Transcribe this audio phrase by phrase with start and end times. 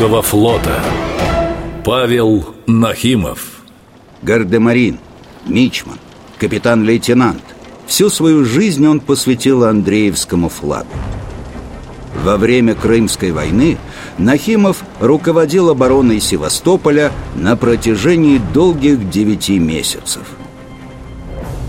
[0.00, 0.80] русского флота.
[1.84, 3.62] Павел Нахимов.
[4.22, 4.98] Гардемарин,
[5.46, 5.98] Мичман,
[6.38, 7.42] капитан-лейтенант.
[7.86, 10.88] Всю свою жизнь он посвятил Андреевскому флагу.
[12.24, 13.78] Во время Крымской войны
[14.18, 20.22] Нахимов руководил обороной Севастополя на протяжении долгих девяти месяцев.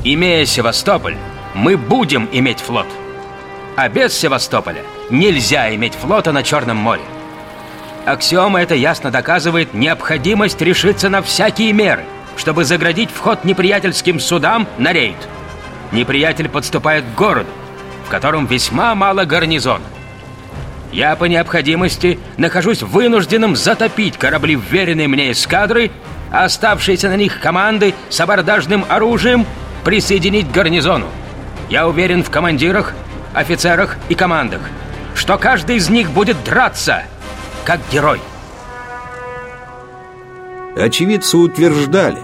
[0.03, 1.17] Имея Севастополь,
[1.53, 2.87] мы будем иметь флот
[3.81, 7.01] А без Севастополя нельзя иметь флота на Черном море
[8.05, 12.03] Аксиома это ясно доказывает необходимость решиться на всякие меры,
[12.37, 15.15] чтобы заградить вход неприятельским судам на рейд.
[15.91, 17.49] Неприятель подступает к городу,
[18.05, 19.85] в котором весьма мало гарнизона.
[20.91, 25.89] Я по необходимости нахожусь вынужденным затопить корабли вверенной мне эскадры,
[26.31, 29.47] оставшиеся на них команды с абордажным оружием
[29.83, 31.07] присоединить к гарнизону.
[31.67, 32.93] Я уверен в командирах,
[33.33, 34.61] офицерах и командах,
[35.15, 37.03] что каждый из них будет драться–
[37.63, 38.19] как герой.
[40.75, 42.19] Очевидцы утверждали,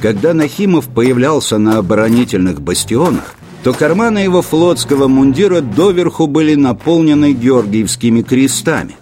[0.00, 8.22] когда Нахимов появлялся на оборонительных бастионах, то карманы его флотского мундира доверху были наполнены георгиевскими
[8.22, 8.96] крестами.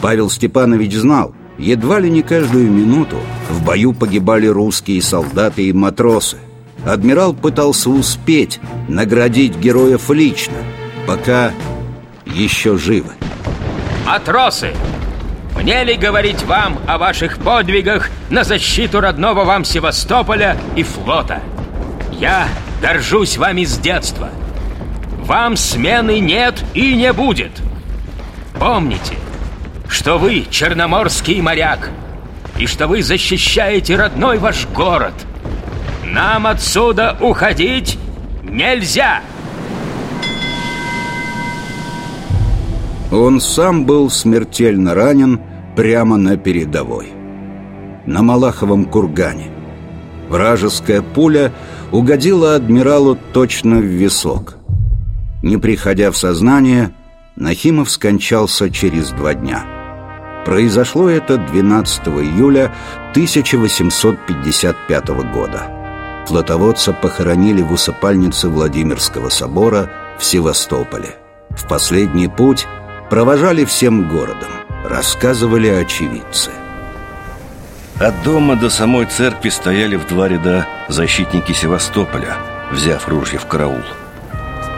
[0.00, 3.16] Павел Степанович знал, едва ли не каждую минуту
[3.50, 6.38] в бою погибали русские солдаты и матросы.
[6.86, 10.54] Адмирал пытался успеть наградить героев лично,
[11.04, 11.50] пока
[12.24, 13.10] еще живы.
[14.06, 14.72] Матросы!
[15.56, 21.42] Мне ли говорить вам о ваших подвигах на защиту родного вам Севастополя и флота?
[22.12, 22.46] Я
[22.80, 24.30] горжусь вами с детства.
[25.18, 27.50] Вам смены нет и не будет.
[28.60, 29.16] Помните,
[29.88, 31.90] что вы черноморский моряк
[32.58, 35.14] и что вы защищаете родной ваш город.
[36.12, 37.98] Нам отсюда уходить
[38.42, 39.20] нельзя!»
[43.12, 45.40] Он сам был смертельно ранен
[45.76, 47.12] прямо на передовой.
[48.04, 49.50] На Малаховом кургане.
[50.28, 51.52] Вражеская пуля
[51.92, 54.56] угодила адмиралу точно в висок.
[55.42, 56.90] Не приходя в сознание,
[57.36, 59.64] Нахимов скончался через два дня.
[60.44, 62.74] Произошло это 12 июля
[63.12, 65.75] 1855 года.
[66.26, 71.16] Флотоводца похоронили в усыпальнице Владимирского собора в Севастополе.
[71.50, 72.66] В последний путь
[73.08, 74.50] Провожали всем городом
[74.84, 76.50] Рассказывали очевидцы.
[78.00, 82.36] От дома до самой церкви стояли в два ряда защитники Севастополя
[82.72, 83.82] Взяв ружья в караул.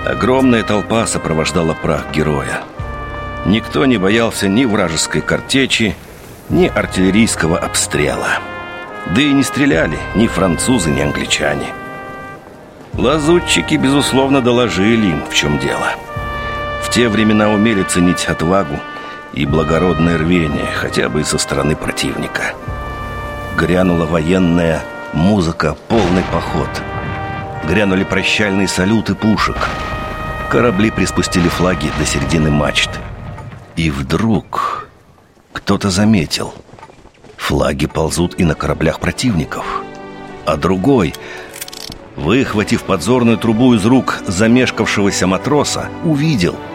[0.05, 2.61] Огромная толпа сопровождала прах героя.
[3.47, 5.97] Никто не боялся ни вражеской картечи,
[6.51, 8.29] ни артиллерийского обстрела
[9.15, 11.73] Да и не стреляли ни французы, ни англичане
[12.95, 15.93] Лазутчики, безусловно, доложили им, в чем дело–
[16.89, 18.81] в те времена умели ценить отвагу
[19.35, 22.55] и благородное рвение, хотя бы и со стороны противника.
[23.59, 24.81] Грянула военная
[25.13, 26.71] музыка, полный поход.
[27.65, 29.57] Грянули прощальные салюты пушек.
[30.49, 32.99] Корабли приспустили флаги до середины мачты.
[33.77, 34.89] И вдруг
[35.53, 36.55] кто-то заметил.
[37.49, 39.83] Флаги ползут и на кораблях противников.
[40.47, 41.15] А другой,
[42.17, 46.57] выхватив подзорную трубу из рук замешкавшегося матроса, увидел–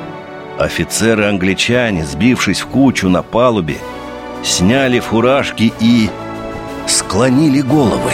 [0.57, 3.77] Офицеры-англичане, сбившись в кучу на палубе,
[4.43, 6.09] сняли фуражки и
[6.87, 8.11] склонили головы.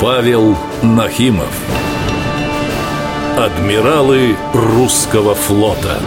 [0.00, 1.52] Павел Нахимов
[3.36, 6.00] Адмиралы русского флота